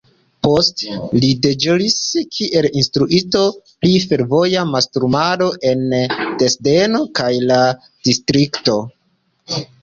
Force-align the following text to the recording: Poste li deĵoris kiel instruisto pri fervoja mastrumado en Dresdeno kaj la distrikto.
Poste 0.45 0.93
li 1.15 1.27
deĵoris 1.41 1.97
kiel 2.37 2.67
instruisto 2.81 3.41
pri 3.83 3.91
fervoja 4.13 4.63
mastrumado 4.71 5.51
en 5.73 5.85
Dresdeno 5.99 7.03
kaj 7.21 7.29
la 7.53 7.61
distrikto. 8.11 8.81